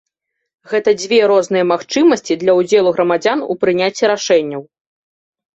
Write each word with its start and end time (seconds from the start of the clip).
Гэта 0.71 0.93
дзве 1.01 1.19
розныя 1.31 1.67
магчымасці 1.73 2.37
для 2.45 2.57
ўдзелу 2.61 2.95
грамадзян 2.97 3.39
у 3.55 3.59
прыняцці 3.65 4.03
рашэнняў. 4.15 4.61